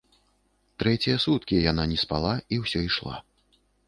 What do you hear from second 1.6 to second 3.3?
яна не спала і ўсё ішла.